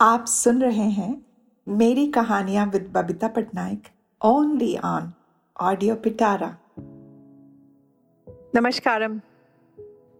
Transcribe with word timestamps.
आप 0.00 0.26
सुन 0.26 0.62
रहे 0.62 0.88
हैं 0.98 1.26
मेरी 1.68 2.06
कहानियां 2.06 2.68
with 2.70 2.90
Babita 2.94 3.28
Patnaik 3.28 3.88
only 4.24 4.76
on 4.76 5.12
audio 5.60 5.94
Pitara 5.94 6.56
Namaskaram. 8.56 9.20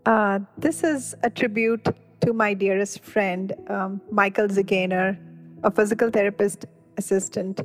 Uh, 0.07 0.41
this 0.59 0.85
is 0.85 1.15
a 1.23 1.31
tribute 1.31 1.89
to 2.21 2.33
my 2.35 2.53
dearest 2.53 3.03
friend, 3.03 3.55
um, 3.69 4.01
Michael 4.11 4.49
Ziganer, 4.49 5.17
a 5.63 5.71
physical 5.71 6.11
therapist 6.11 6.67
assistant 6.99 7.63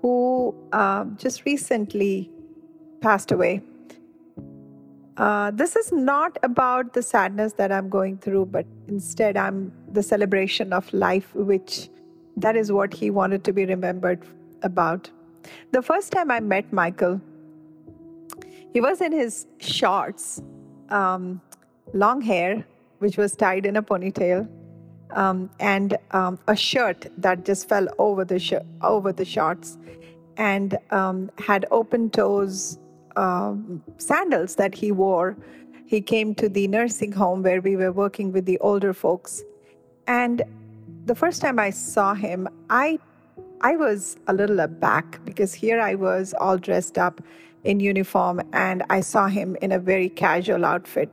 who 0.00 0.54
uh, 0.72 1.04
just 1.18 1.44
recently 1.44 2.30
passed 3.02 3.30
away. 3.30 3.62
uh, 5.21 5.51
this 5.51 5.75
is 5.75 5.91
not 5.91 6.35
about 6.41 6.93
the 6.93 7.03
sadness 7.03 7.53
that 7.53 7.71
I'm 7.71 7.89
going 7.89 8.17
through, 8.17 8.47
but 8.47 8.65
instead, 8.87 9.37
I'm 9.37 9.71
the 9.87 10.01
celebration 10.01 10.73
of 10.73 10.91
life, 10.91 11.35
which 11.35 11.89
that 12.37 12.55
is 12.55 12.71
what 12.71 12.91
he 12.91 13.11
wanted 13.11 13.43
to 13.43 13.53
be 13.53 13.67
remembered 13.67 14.25
about. 14.63 15.11
The 15.73 15.83
first 15.83 16.11
time 16.11 16.31
I 16.31 16.39
met 16.39 16.73
Michael, 16.73 17.21
he 18.73 18.81
was 18.81 18.99
in 18.99 19.11
his 19.11 19.45
shorts, 19.59 20.41
um, 20.89 21.39
long 21.93 22.21
hair, 22.21 22.65
which 22.97 23.15
was 23.15 23.35
tied 23.35 23.67
in 23.67 23.75
a 23.75 23.83
ponytail, 23.83 24.49
um, 25.11 25.51
and 25.59 25.97
um, 26.09 26.39
a 26.47 26.55
shirt 26.55 27.11
that 27.17 27.45
just 27.45 27.69
fell 27.69 27.87
over 27.99 28.25
the 28.25 28.39
sh- 28.39 28.65
over 28.81 29.13
the 29.13 29.25
shorts, 29.25 29.77
and 30.37 30.79
um, 30.89 31.29
had 31.37 31.67
open 31.69 32.09
toes 32.09 32.79
um, 33.15 33.83
sandals 33.97 34.55
that 34.55 34.75
he 34.75 34.91
wore. 34.91 35.37
He 35.85 36.01
came 36.01 36.33
to 36.35 36.47
the 36.47 36.67
nursing 36.67 37.11
home 37.11 37.43
where 37.43 37.61
we 37.61 37.75
were 37.75 37.91
working 37.91 38.31
with 38.31 38.45
the 38.45 38.57
older 38.59 38.93
folks, 38.93 39.43
and 40.07 40.43
the 41.05 41.15
first 41.15 41.41
time 41.41 41.59
I 41.59 41.71
saw 41.71 42.13
him, 42.13 42.47
I 42.69 42.99
I 43.63 43.75
was 43.75 44.17
a 44.27 44.33
little 44.33 44.59
aback 44.59 45.23
because 45.23 45.53
here 45.53 45.79
I 45.79 45.93
was 45.93 46.33
all 46.39 46.57
dressed 46.57 46.97
up 46.97 47.21
in 47.63 47.79
uniform 47.79 48.41
and 48.53 48.83
I 48.89 49.01
saw 49.01 49.27
him 49.27 49.55
in 49.61 49.71
a 49.71 49.77
very 49.77 50.09
casual 50.09 50.65
outfit. 50.65 51.11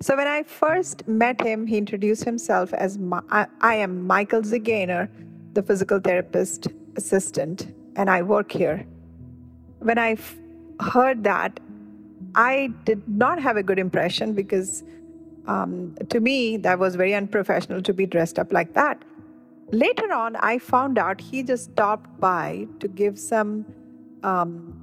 So 0.00 0.16
when 0.16 0.26
I 0.26 0.42
first 0.42 1.06
met 1.06 1.40
him, 1.40 1.66
he 1.66 1.76
introduced 1.76 2.24
himself 2.24 2.72
as 2.72 2.98
I, 3.30 3.46
I 3.60 3.74
am 3.74 4.06
Michael 4.06 4.40
Ziganer, 4.40 5.08
the 5.52 5.62
physical 5.62 6.00
therapist 6.00 6.68
assistant, 6.96 7.72
and 7.96 8.08
I 8.08 8.22
work 8.22 8.50
here. 8.50 8.86
When 9.80 9.98
I 9.98 10.16
heard 10.82 11.24
that, 11.24 11.60
I 12.34 12.70
did 12.84 13.06
not 13.08 13.40
have 13.40 13.56
a 13.56 13.62
good 13.62 13.78
impression 13.78 14.32
because 14.32 14.84
um, 15.46 15.96
to 16.08 16.20
me, 16.20 16.56
that 16.58 16.78
was 16.78 16.94
very 16.94 17.14
unprofessional 17.14 17.82
to 17.82 17.92
be 17.92 18.06
dressed 18.06 18.38
up 18.38 18.52
like 18.52 18.74
that. 18.74 19.02
Later 19.72 20.12
on, 20.12 20.36
I 20.36 20.58
found 20.58 20.98
out 20.98 21.20
he 21.20 21.42
just 21.42 21.64
stopped 21.72 22.20
by 22.20 22.66
to 22.80 22.88
give 22.88 23.18
some 23.18 23.64
um, 24.22 24.78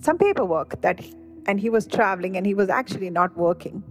some 0.00 0.18
paperwork 0.18 0.80
that 0.80 0.98
he, 0.98 1.14
and 1.46 1.60
he 1.60 1.70
was 1.70 1.86
traveling 1.86 2.36
and 2.36 2.44
he 2.46 2.54
was 2.54 2.68
actually 2.68 3.10
not 3.10 3.36
working. 3.36 3.82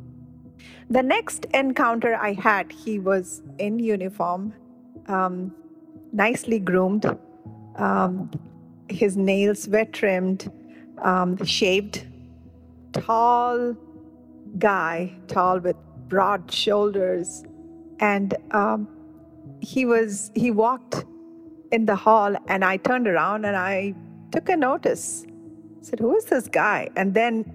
The 0.89 1.03
next 1.03 1.45
encounter 1.53 2.15
I 2.15 2.33
had, 2.33 2.71
he 2.71 2.99
was 2.99 3.43
in 3.59 3.79
uniform, 3.79 4.53
um, 5.07 5.53
nicely 6.11 6.59
groomed, 6.59 7.05
um, 7.75 8.31
his 8.89 9.15
nails 9.15 9.67
were 9.67 9.85
trimmed, 9.85 10.51
um, 11.03 11.43
shaved, 11.45 12.05
tall 12.93 13.75
guy, 14.57 15.13
tall 15.27 15.59
with 15.59 15.75
broad 16.07 16.51
shoulders, 16.51 17.43
and 17.99 18.35
um, 18.51 18.87
he 19.61 19.85
was 19.85 20.31
he 20.35 20.51
walked 20.51 21.05
in 21.71 21.85
the 21.85 21.95
hall, 21.95 22.35
and 22.47 22.65
I 22.65 22.77
turned 22.77 23.07
around 23.07 23.45
and 23.45 23.55
I 23.55 23.93
took 24.31 24.49
a 24.49 24.55
notice. 24.55 25.25
I 25.27 25.83
said, 25.83 25.99
"Who 25.99 26.15
is 26.15 26.25
this 26.25 26.47
guy?" 26.47 26.89
And 26.95 27.13
then 27.13 27.45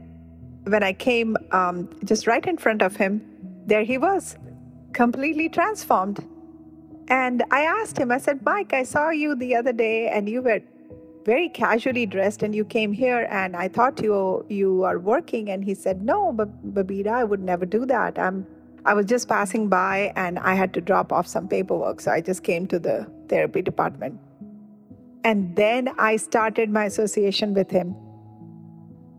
when 0.64 0.82
I 0.82 0.92
came 0.92 1.36
um, 1.52 1.88
just 2.04 2.26
right 2.26 2.44
in 2.44 2.56
front 2.56 2.82
of 2.82 2.96
him, 2.96 3.22
there 3.66 3.84
he 3.84 3.98
was, 3.98 4.36
completely 4.92 5.48
transformed. 5.48 6.24
And 7.08 7.42
I 7.50 7.62
asked 7.62 7.98
him, 7.98 8.10
I 8.10 8.18
said, 8.18 8.44
Mike, 8.44 8.72
I 8.72 8.82
saw 8.82 9.10
you 9.10 9.34
the 9.34 9.54
other 9.56 9.72
day 9.72 10.08
and 10.08 10.28
you 10.28 10.40
were 10.40 10.60
very 11.24 11.48
casually 11.48 12.06
dressed 12.06 12.42
and 12.42 12.54
you 12.54 12.64
came 12.64 12.92
here 12.92 13.26
and 13.30 13.56
I 13.56 13.68
thought 13.68 14.02
you 14.02 14.44
you 14.48 14.82
are 14.84 14.98
working 14.98 15.50
and 15.50 15.64
he 15.64 15.74
said 15.74 16.02
no 16.02 16.32
but 16.32 16.50
Babita 16.74 17.08
I 17.08 17.24
would 17.24 17.42
never 17.42 17.66
do 17.66 17.86
that. 17.86 18.18
I'm 18.18 18.46
I 18.84 18.92
was 18.92 19.06
just 19.06 19.28
passing 19.28 19.68
by 19.68 20.12
and 20.14 20.38
I 20.38 20.54
had 20.54 20.74
to 20.74 20.80
drop 20.80 21.12
off 21.12 21.26
some 21.26 21.48
paperwork 21.48 22.00
so 22.00 22.10
I 22.10 22.20
just 22.20 22.42
came 22.42 22.66
to 22.68 22.78
the 22.78 23.10
therapy 23.28 23.62
department. 23.62 24.20
And 25.24 25.56
then 25.56 25.88
I 25.98 26.16
started 26.16 26.68
my 26.70 26.84
association 26.84 27.54
with 27.54 27.70
him. 27.70 27.96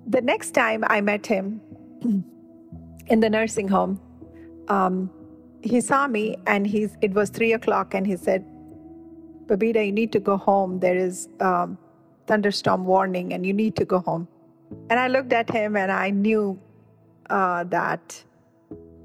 The 0.06 0.22
next 0.22 0.52
time 0.52 0.84
I 0.88 1.02
met 1.02 1.26
him 1.26 1.62
in 3.08 3.20
the 3.20 3.30
nursing 3.30 3.68
home 3.68 4.00
um, 4.68 5.10
he 5.64 5.82
saw 5.82 6.08
me 6.08 6.38
and 6.46 6.68
he's 6.68 6.96
it 7.02 7.14
was 7.14 7.30
three 7.30 7.54
o'clock 7.54 7.96
and 7.96 8.06
he 8.06 8.16
said 8.16 8.46
Babita, 9.48 9.86
you 9.86 9.92
need 9.92 10.12
to 10.14 10.20
go 10.20 10.38
home. 10.38 10.80
There 10.80 10.98
is 10.98 11.30
um, 11.40 11.78
thunderstorm 12.28 12.86
warning 12.86 13.34
and 13.34 13.46
you 13.46 13.54
need 13.54 13.76
to 13.76 13.86
go 13.86 14.00
home. 14.00 14.28
And 14.90 15.00
I 15.00 15.08
looked 15.08 15.34
at 15.34 15.50
him 15.50 15.76
and 15.76 15.92
I 15.92 16.10
knew 16.10 16.60
uh, 17.30 17.64
that 17.66 18.24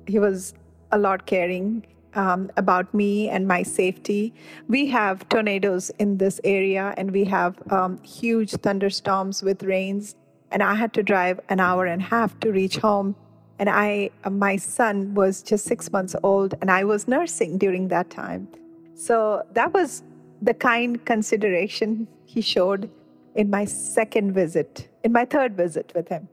he 0.07 0.19
was 0.19 0.55
a 0.93 0.99
lot 0.99 1.27
caring 1.27 1.87
um, 2.15 2.51
about 2.57 2.93
me 2.93 3.29
and 3.29 3.47
my 3.47 3.63
safety. 3.63 4.35
We 4.69 4.87
have 4.89 5.29
tornadoes 5.29 5.91
in 5.99 6.19
this 6.19 6.41
area 6.45 6.95
and 6.97 7.13
we 7.13 7.25
have 7.25 7.57
um, 7.73 8.03
huge 8.03 8.53
thunderstorms 8.53 9.43
with 9.43 9.63
rains. 9.63 10.17
And 10.51 10.63
I 10.63 10.75
had 10.75 10.93
to 10.95 11.03
drive 11.03 11.39
an 11.49 11.61
hour 11.61 11.87
and 11.87 12.03
a 12.03 12.05
half 12.05 12.39
to 12.41 12.51
reach 12.51 12.79
home. 12.79 13.15
And 13.59 13.69
I, 13.69 14.11
uh, 14.25 14.31
my 14.31 14.57
son 14.57 15.15
was 15.15 15.43
just 15.43 15.65
six 15.65 15.93
months 15.93 16.17
old 16.23 16.55
and 16.61 16.71
I 16.71 16.85
was 16.85 17.07
nursing 17.07 17.59
during 17.59 17.89
that 17.89 18.11
time. 18.11 18.49
So 18.95 19.47
that 19.53 19.73
was 19.73 20.03
the 20.43 20.55
kind 20.55 21.05
consideration 21.05 22.09
he 22.25 22.41
showed 22.41 22.91
in 23.35 23.51
my 23.51 23.65
second 23.65 24.33
visit, 24.33 24.89
in 25.05 25.13
my 25.13 25.25
third 25.25 25.57
visit 25.57 25.93
with 25.95 26.09
him. 26.09 26.29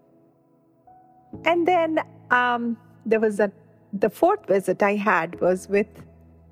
And 1.46 1.68
then 1.68 2.00
um, 2.32 2.78
there 3.06 3.20
was 3.20 3.40
a, 3.40 3.52
the 3.94 4.10
fourth 4.10 4.46
visit 4.48 4.82
I 4.82 4.96
had 4.96 5.40
was 5.42 5.68
with 5.70 5.88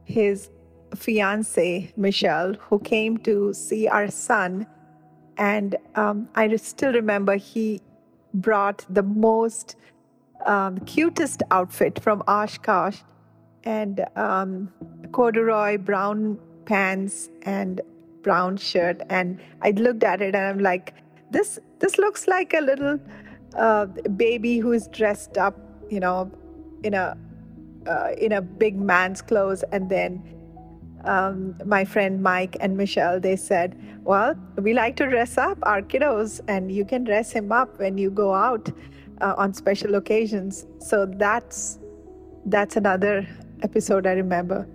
his 0.04 0.50
fiance, 0.96 1.92
Michelle, 1.98 2.54
who 2.54 2.80
came 2.80 3.18
to 3.20 3.54
see 3.54 3.88
our 3.88 4.10
son. 4.10 4.68
And 5.38 5.76
um, 5.96 6.30
I 6.36 6.56
still 6.56 6.94
remember 6.94 7.36
he 7.36 7.82
brought 8.34 8.86
the 8.90 9.04
most 9.04 9.76
um, 10.46 10.80
cutest 10.80 11.42
outfit 11.52 12.00
from 12.02 12.24
Oshkosh 12.28 13.00
and 13.64 14.06
um, 14.16 14.72
corduroy 15.12 15.78
brown 15.78 16.40
pants 16.66 17.30
and 17.44 17.82
brown 18.26 18.58
shirt 18.58 19.02
and 19.10 19.40
I 19.62 19.72
looked 19.72 20.04
at 20.04 20.22
it 20.22 20.36
and 20.36 20.46
I'm 20.52 20.60
like, 20.60 20.94
this 21.32 21.60
this 21.80 21.98
looks 21.98 22.28
like 22.28 22.54
a 22.54 22.62
little 22.62 23.00
uh, 23.56 23.86
baby 24.26 24.58
who 24.60 24.72
is 24.74 24.88
dressed 25.00 25.38
up, 25.38 25.58
you 25.90 26.00
know, 26.00 26.32
in 26.84 26.94
a 26.94 27.18
uh, 27.88 28.10
in 28.18 28.32
a 28.34 28.42
big 28.42 28.80
man's 28.92 29.22
clothes. 29.22 29.64
And 29.72 29.90
then 29.90 30.24
um, 31.04 31.56
my 31.66 31.86
friend 31.86 32.22
Mike 32.22 32.58
and 32.60 32.76
Michelle 32.76 33.20
they 33.20 33.36
said, 33.36 33.76
well, 34.04 34.36
we 34.58 34.74
like 34.74 34.96
to 34.98 35.08
dress 35.08 35.38
up 35.38 35.58
our 35.64 35.82
kiddos, 35.82 36.40
and 36.48 36.72
you 36.72 36.86
can 36.86 37.04
dress 37.04 37.32
him 37.32 37.52
up 37.52 37.80
when 37.80 37.98
you 37.98 38.12
go 38.12 38.34
out 38.34 38.70
uh, 39.22 39.34
on 39.38 39.54
special 39.54 39.96
occasions. 39.96 40.66
So 40.80 41.06
that's 41.06 41.80
that's 42.46 42.76
another 42.76 43.28
episode 43.64 44.06
I 44.06 44.14
remember. 44.14 44.68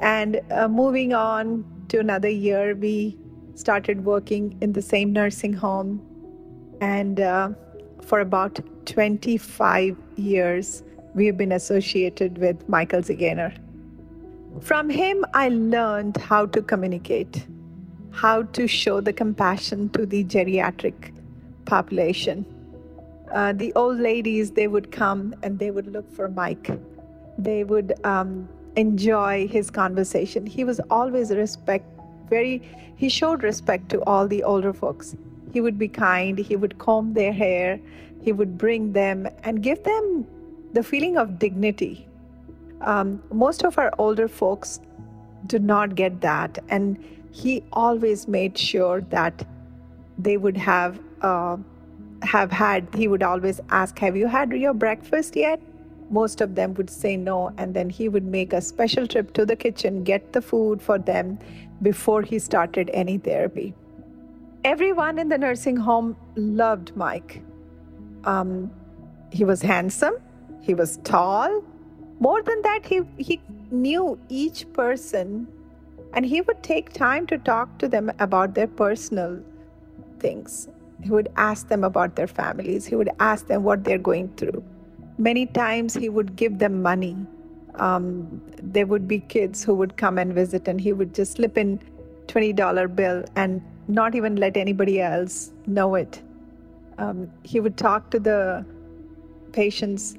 And 0.00 0.40
uh, 0.50 0.68
moving 0.68 1.12
on 1.12 1.64
to 1.88 1.98
another 1.98 2.28
year, 2.28 2.74
we 2.74 3.16
started 3.54 4.04
working 4.04 4.56
in 4.60 4.72
the 4.72 4.82
same 4.82 5.12
nursing 5.12 5.52
home. 5.52 6.00
And 6.80 7.20
uh, 7.20 7.50
for 8.02 8.20
about 8.20 8.60
25 8.86 9.96
years, 10.16 10.82
we 11.14 11.26
have 11.26 11.36
been 11.36 11.52
associated 11.52 12.38
with 12.38 12.68
Michael 12.68 13.02
Zieganer. 13.02 13.56
From 14.60 14.90
him, 14.90 15.24
I 15.34 15.48
learned 15.48 16.16
how 16.16 16.46
to 16.46 16.62
communicate, 16.62 17.46
how 18.10 18.42
to 18.42 18.66
show 18.66 19.00
the 19.00 19.12
compassion 19.12 19.88
to 19.90 20.04
the 20.04 20.24
geriatric 20.24 21.12
population. 21.64 22.44
Uh, 23.32 23.52
the 23.52 23.72
old 23.74 23.98
ladies, 23.98 24.52
they 24.52 24.68
would 24.68 24.92
come 24.92 25.34
and 25.42 25.58
they 25.58 25.70
would 25.70 25.86
look 25.86 26.10
for 26.12 26.28
Mike. 26.28 26.70
They 27.38 27.64
would 27.64 27.94
um, 28.04 28.48
enjoy 28.76 29.48
his 29.48 29.70
conversation. 29.70 30.46
He 30.46 30.64
was 30.64 30.80
always 30.90 31.30
respect, 31.30 31.86
very, 32.28 32.62
he 32.96 33.08
showed 33.08 33.42
respect 33.42 33.88
to 33.90 34.02
all 34.04 34.26
the 34.28 34.42
older 34.42 34.72
folks. 34.72 35.14
He 35.52 35.60
would 35.60 35.78
be 35.78 35.88
kind, 35.88 36.38
he 36.38 36.56
would 36.56 36.78
comb 36.78 37.14
their 37.14 37.32
hair, 37.32 37.78
he 38.22 38.32
would 38.32 38.56
bring 38.56 38.92
them 38.92 39.28
and 39.44 39.62
give 39.62 39.82
them 39.82 40.26
the 40.72 40.82
feeling 40.82 41.16
of 41.16 41.38
dignity. 41.38 42.08
Um, 42.80 43.22
most 43.32 43.64
of 43.64 43.78
our 43.78 43.92
older 43.98 44.28
folks 44.28 44.80
do 45.46 45.58
not 45.58 45.94
get 45.94 46.20
that. 46.20 46.58
And 46.68 47.02
he 47.32 47.62
always 47.72 48.28
made 48.28 48.56
sure 48.56 49.00
that 49.10 49.46
they 50.18 50.36
would 50.36 50.56
have 50.56 51.00
uh, 51.22 51.56
have 52.22 52.52
had 52.52 52.86
he 52.94 53.08
would 53.08 53.22
always 53.22 53.60
ask 53.70 53.98
have 53.98 54.16
you 54.16 54.28
had 54.28 54.52
your 54.52 54.74
breakfast 54.74 55.34
yet 55.34 55.60
most 56.12 56.40
of 56.40 56.54
them 56.54 56.74
would 56.74 56.90
say 56.90 57.16
no 57.16 57.52
and 57.58 57.74
then 57.74 57.90
he 57.90 58.08
would 58.08 58.24
make 58.24 58.52
a 58.52 58.60
special 58.60 59.06
trip 59.06 59.32
to 59.32 59.46
the 59.46 59.56
kitchen 59.56 60.02
get 60.04 60.32
the 60.32 60.42
food 60.42 60.82
for 60.82 60.98
them 60.98 61.38
before 61.82 62.22
he 62.22 62.38
started 62.38 62.90
any 62.92 63.18
therapy 63.18 63.74
everyone 64.64 65.18
in 65.18 65.28
the 65.28 65.38
nursing 65.38 65.76
home 65.76 66.16
loved 66.36 66.94
mike 66.96 67.42
um, 68.24 68.70
he 69.30 69.44
was 69.44 69.62
handsome 69.62 70.14
he 70.60 70.74
was 70.74 70.98
tall 70.98 71.62
more 72.20 72.42
than 72.42 72.62
that 72.62 72.86
he, 72.86 73.00
he 73.16 73.40
knew 73.70 74.18
each 74.28 74.70
person 74.72 75.48
and 76.14 76.26
he 76.26 76.40
would 76.42 76.62
take 76.62 76.92
time 76.92 77.26
to 77.26 77.38
talk 77.38 77.78
to 77.78 77.88
them 77.88 78.12
about 78.18 78.54
their 78.54 78.68
personal 78.68 79.42
things 80.20 80.68
he 81.02 81.10
would 81.10 81.30
ask 81.36 81.68
them 81.68 81.82
about 81.84 82.16
their 82.16 82.28
families. 82.28 82.86
He 82.86 82.94
would 82.94 83.10
ask 83.18 83.46
them 83.46 83.64
what 83.64 83.84
they're 83.84 83.98
going 83.98 84.28
through. 84.36 84.62
Many 85.18 85.46
times 85.46 85.94
he 85.94 86.08
would 86.08 86.36
give 86.36 86.58
them 86.58 86.82
money. 86.82 87.16
Um, 87.76 88.42
there 88.62 88.86
would 88.86 89.08
be 89.08 89.20
kids 89.20 89.64
who 89.64 89.74
would 89.74 89.96
come 89.96 90.18
and 90.18 90.32
visit, 90.34 90.68
and 90.68 90.80
he 90.80 90.92
would 90.92 91.14
just 91.14 91.32
slip 91.32 91.56
in 91.56 91.80
$20 92.26 92.94
bill 92.94 93.24
and 93.36 93.62
not 93.88 94.14
even 94.14 94.36
let 94.36 94.56
anybody 94.56 95.00
else 95.00 95.52
know 95.66 95.94
it. 95.94 96.22
Um, 96.98 97.30
he 97.42 97.60
would 97.60 97.76
talk 97.76 98.10
to 98.10 98.18
the 98.18 98.64
patients' 99.52 100.16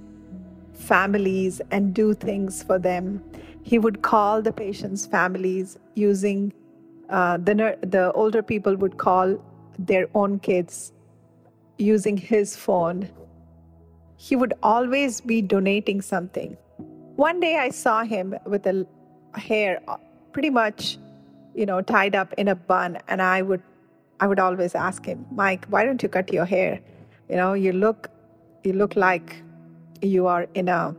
families 0.74 1.62
and 1.72 1.94
do 1.94 2.13
things 2.13 2.63
for 2.63 2.80
them. 2.80 3.24
He 3.63 3.80
would 3.80 4.01
call 4.01 4.42
the 4.42 4.51
patients' 4.51 5.06
families 5.06 5.78
using 5.96 6.54
uh, 7.10 7.38
the 7.38 7.78
the 7.81 8.12
older 8.13 8.42
people 8.42 8.75
would 8.75 8.98
call 8.98 9.38
their 9.78 10.07
own 10.13 10.39
kids 10.39 10.94
using 11.78 12.18
his 12.18 12.56
phone. 12.56 13.10
He 14.24 14.38
would 14.38 14.54
always 14.64 15.20
be 15.20 15.42
donating 15.42 16.02
something. 16.02 16.56
One 17.18 17.42
day 17.42 17.58
I 17.58 17.70
saw 17.70 18.04
him 18.04 18.36
with 18.46 18.66
a 18.66 18.88
hair 19.36 19.81
uh, 19.90 19.98
pretty 20.31 20.50
much, 20.50 20.98
you 21.54 21.66
know, 21.66 21.81
tied 21.81 22.16
up 22.16 22.34
in 22.38 22.48
a 22.48 22.56
bun 22.56 23.00
and 23.10 23.22
I 23.22 23.42
would 23.42 23.62
I 24.22 24.28
would 24.28 24.40
always 24.40 24.75
ask 24.75 25.06
him, 25.06 25.25
"Mike, 25.31 25.66
why 25.75 25.84
don't 25.84 26.02
you 26.02 26.08
cut 26.08 26.31
your 26.31 26.46
hair? 26.46 26.80
You 27.30 27.36
know, 27.36 27.52
you 27.66 27.74
look 27.74 28.10
you 28.64 28.72
look 28.72 28.96
like 28.96 29.36
you 30.02 30.25
are 30.28 30.48
in 30.54 30.70
a 30.70 30.96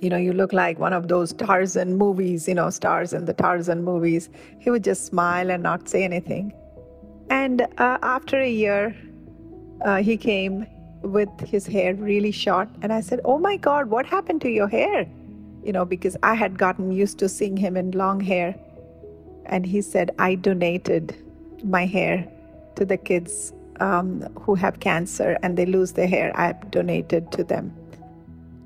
you 0.00 0.10
know, 0.10 0.16
you 0.16 0.32
look 0.32 0.52
like 0.52 0.80
one 0.80 0.92
of 0.92 1.08
those 1.08 1.32
Tarzan 1.32 1.96
movies, 1.96 2.48
you 2.48 2.54
know, 2.54 2.68
stars 2.70 3.12
in 3.12 3.24
the 3.24 3.34
Tarzan 3.34 3.84
movies. 3.84 4.28
He 4.58 4.70
would 4.70 4.82
just 4.82 5.06
smile 5.06 5.50
and 5.50 5.62
not 5.62 5.88
say 5.88 6.02
anything. 6.02 6.52
And 7.30 7.62
uh, 7.62 7.98
after 8.02 8.40
a 8.40 8.50
year, 8.50 8.94
uh, 9.84 10.02
he 10.02 10.16
came 10.16 10.66
with 11.04 11.28
his 11.40 11.66
hair 11.66 11.94
really 11.94 12.30
short. 12.30 12.68
And 12.82 12.92
I 12.92 13.00
said, 13.00 13.20
Oh 13.24 13.38
my 13.38 13.56
God, 13.56 13.90
what 13.90 14.06
happened 14.06 14.40
to 14.42 14.50
your 14.50 14.68
hair? 14.68 15.06
You 15.62 15.72
know, 15.72 15.84
because 15.84 16.16
I 16.22 16.34
had 16.34 16.58
gotten 16.58 16.92
used 16.92 17.18
to 17.18 17.28
seeing 17.28 17.56
him 17.56 17.76
in 17.76 17.92
long 17.92 18.20
hair. 18.20 18.54
And 19.46 19.66
he 19.66 19.82
said, 19.82 20.10
I 20.18 20.34
donated 20.34 21.16
my 21.62 21.86
hair 21.86 22.26
to 22.76 22.84
the 22.84 22.96
kids 22.96 23.52
um, 23.80 24.22
who 24.40 24.54
have 24.54 24.80
cancer 24.80 25.38
and 25.42 25.56
they 25.56 25.66
lose 25.66 25.92
their 25.92 26.06
hair. 26.06 26.32
I 26.38 26.52
donated 26.70 27.30
to 27.32 27.44
them. 27.44 27.74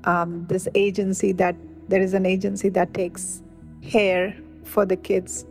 Um, 0.05 0.45
this 0.47 0.67
agency 0.75 1.31
that 1.33 1.55
there 1.89 2.01
is 2.01 2.13
an 2.13 2.25
agency 2.25 2.69
that 2.69 2.93
takes 2.93 3.41
hair 3.83 4.35
for 4.63 4.85
the 4.85 4.95
kids 4.95 5.45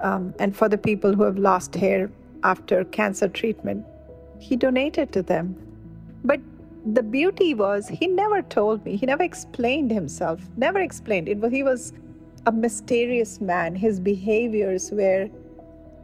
um, 0.00 0.34
and 0.38 0.54
for 0.56 0.68
the 0.68 0.78
people 0.78 1.14
who 1.14 1.22
have 1.22 1.38
lost 1.38 1.74
hair 1.74 2.10
after 2.42 2.84
cancer 2.84 3.28
treatment. 3.28 3.86
He 4.38 4.56
donated 4.56 5.12
to 5.12 5.22
them. 5.22 5.56
But 6.26 6.40
the 6.84 7.02
beauty 7.02 7.54
was 7.54 7.88
he 7.88 8.06
never 8.06 8.42
told 8.42 8.84
me, 8.84 8.96
he 8.96 9.06
never 9.06 9.22
explained 9.22 9.90
himself, 9.90 10.40
never 10.56 10.80
explained. 10.80 11.28
It 11.28 11.38
was, 11.38 11.52
he 11.52 11.62
was 11.62 11.92
a 12.46 12.52
mysterious 12.52 13.40
man. 13.40 13.74
His 13.74 14.00
behaviors 14.00 14.90
were 14.90 15.28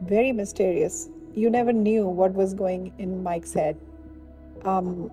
very 0.01 0.31
mysterious. 0.31 1.09
You 1.35 1.49
never 1.49 1.73
knew 1.73 2.07
what 2.07 2.33
was 2.33 2.53
going 2.53 2.93
in 2.97 3.23
Mike's 3.23 3.53
head. 3.53 3.77
Um, 4.63 5.11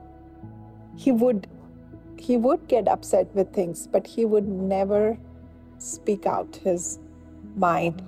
he 0.96 1.12
would 1.12 1.46
he 2.18 2.36
would 2.36 2.68
get 2.68 2.86
upset 2.86 3.34
with 3.34 3.52
things, 3.54 3.86
but 3.86 4.06
he 4.06 4.26
would 4.26 4.46
never 4.46 5.16
speak 5.78 6.26
out 6.26 6.56
his 6.62 6.98
mind 7.56 8.02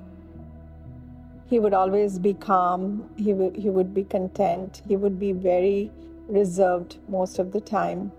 he 1.53 1.59
would 1.59 1.75
always 1.75 2.19
be 2.19 2.33
calm. 2.33 3.07
He 3.19 3.35
would, 3.35 3.55
he 3.55 3.69
would 3.69 3.93
be 3.93 4.05
content. 4.05 4.81
He 4.89 4.97
would 4.97 5.19
be 5.19 5.33
very 5.33 5.91
reserved 6.33 6.97
most 7.09 7.39
of 7.39 7.53
the 7.53 7.61
time. 7.61 8.11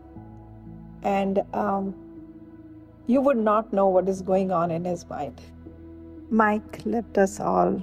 And 1.01 1.43
um, 1.53 1.95
you 3.07 3.19
would 3.19 3.37
not 3.37 3.73
know 3.73 3.87
what 3.87 4.07
is 4.07 4.21
going 4.21 4.51
on 4.51 4.71
in 4.71 4.85
his 4.85 5.05
mind. 5.09 5.41
Mike 6.29 6.81
left 6.85 7.17
us 7.17 7.39
all 7.39 7.81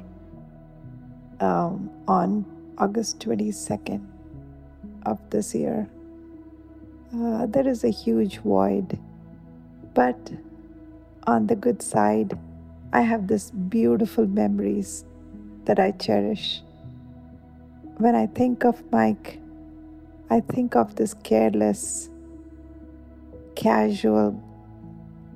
um, 1.41 1.91
on 2.09 2.45
August 2.79 3.19
22nd 3.21 4.01
of 5.05 5.19
this 5.31 5.55
year. 5.55 5.89
Uh, 7.15 7.47
there 7.47 7.67
is 7.67 7.85
a 7.85 7.91
huge 7.91 8.39
void. 8.39 8.99
But 9.95 10.33
on 11.27 11.47
the 11.49 11.57
good 11.57 11.83
side, 11.83 12.39
I 12.93 13.03
have 13.03 13.27
this 13.27 13.51
beautiful 13.51 14.27
memories 14.27 15.05
that 15.65 15.79
I 15.79 15.91
cherish. 15.93 16.63
When 17.99 18.15
I 18.15 18.27
think 18.27 18.65
of 18.65 18.83
Mike, 18.91 19.39
I 20.33 20.39
think 20.39 20.77
of 20.77 20.95
this 20.95 21.13
careless, 21.25 22.09
casual, 23.57 24.41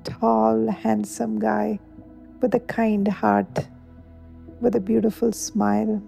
tall, 0.05 0.69
handsome 0.69 1.37
guy 1.37 1.79
with 2.41 2.55
a 2.55 2.61
kind 2.61 3.05
heart, 3.05 3.67
with 4.61 4.73
a 4.73 4.79
beautiful 4.79 5.33
smile. 5.33 6.01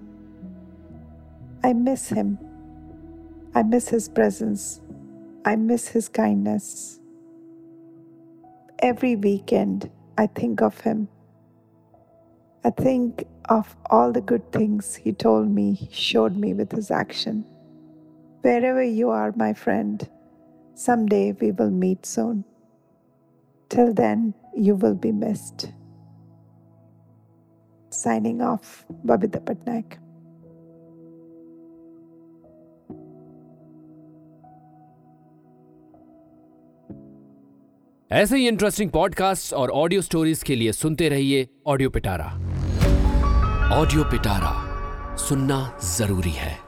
I 1.66 1.74
miss 1.74 2.08
him. 2.08 2.40
I 3.54 3.64
miss 3.64 3.90
his 3.90 4.08
presence. 4.08 4.80
I 5.44 5.58
miss 5.58 5.90
his 5.90 6.08
kindness. 6.08 7.02
Every 8.80 9.18
weekend, 9.18 9.90
I 10.18 10.28
think 10.28 10.62
of 10.62 10.80
him. 10.80 11.10
I 12.64 12.70
think 12.70 13.26
of 13.50 13.76
all 13.90 14.14
the 14.14 14.22
good 14.22 14.50
things 14.54 14.96
he 14.96 15.12
told 15.12 15.50
me, 15.50 15.74
he 15.74 15.90
showed 15.92 16.38
me 16.38 16.54
with 16.54 16.72
his 16.72 16.90
action. 16.90 17.44
Wherever 18.48 18.82
you 18.82 19.10
are, 19.10 19.34
my 19.36 19.52
friend, 19.52 20.08
someday 20.74 21.34
we 21.34 21.52
will 21.52 21.70
meet 21.70 22.06
soon. 22.06 22.46
Till 23.70 23.94
then, 23.94 24.34
you 24.56 24.76
will 24.76 24.94
be 24.96 25.12
missed. 25.12 25.66
Signing 27.90 28.42
off, 28.42 28.86
Babita 29.06 29.42
Patnaik. 29.50 29.98
ऐसे 38.12 38.38
ही 38.38 38.48
interesting 38.48 38.92
podcast 38.92 39.54
और 39.54 39.70
audio 39.70 40.02
stories 40.02 40.44
के 40.44 40.56
लिए 40.56 40.72
सुनते 40.72 41.10
रहिए 41.10 41.48
audio 41.68 41.90
पिटारा 41.90 42.26
audio 43.80 44.04
पिटारा 44.12 44.54
सुनना 45.28 45.60
ज़रूरी 45.98 46.32
है 46.32 46.67